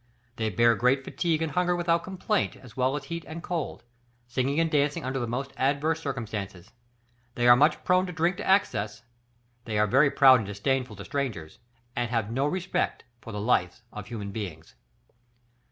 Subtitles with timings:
[0.37, 3.83] They bear great fatigue and hunger without complaint, as well as heat and cold,
[4.27, 6.71] singing and dancing under the most adverse circumstances.
[7.35, 9.03] They are much prone to drink to excess;
[9.65, 11.59] they are very proud and disdainful to strangers,
[11.95, 14.73] and have no respect for the lives of human beings."